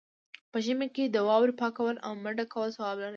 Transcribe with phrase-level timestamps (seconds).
[0.51, 3.09] په ژمي کې د واورو پاکول او منډ کول ثواب لري.